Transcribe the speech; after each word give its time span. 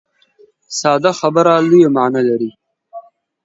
ساده 0.79 1.11
خبره 1.19 1.53
لویه 1.69 1.89
معنا 1.95 2.21
لري. 2.29 2.51